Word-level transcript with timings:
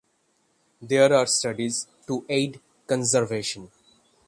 There 0.81 1.13
are 1.13 1.27
studies 1.27 1.85
to 2.07 2.25
aid 2.27 2.59
conservation. 2.87 3.69